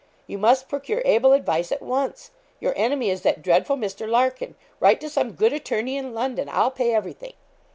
[0.25, 2.31] You must procure able advice at once.
[2.59, 4.09] Your enemy is that dreadful Mr.
[4.09, 4.55] Larkin.
[4.79, 6.49] Write to some good attorney in London.
[6.51, 7.33] I'll pay everything.'